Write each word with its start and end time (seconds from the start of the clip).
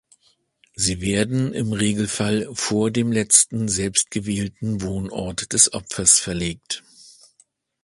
Sie 0.73 0.99
werden 0.99 1.53
im 1.53 1.73
Regelfall 1.73 2.49
vor 2.55 2.89
dem 2.89 3.11
letzten 3.11 3.67
selbstgewählten 3.67 4.81
Wohnort 4.81 5.53
des 5.53 5.73
Opfers 5.73 6.19
verlegt. 6.19 6.81